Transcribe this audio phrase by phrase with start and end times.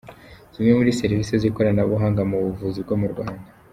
[0.53, 3.49] Zimwe muri serivisi z’ikoranabuhanga mu buvuzi bwo mu Rwanda.